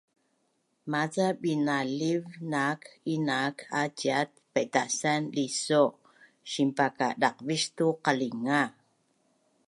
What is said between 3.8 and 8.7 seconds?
a ciat paitasan Iiso sinpakadaqvis tu qalinga